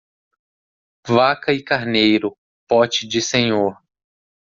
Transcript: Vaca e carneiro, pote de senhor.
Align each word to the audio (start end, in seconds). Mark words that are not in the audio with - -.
Vaca 1.07 1.53
e 1.53 1.61
carneiro, 1.61 2.35
pote 2.67 3.07
de 3.07 3.21
senhor. 3.21 3.77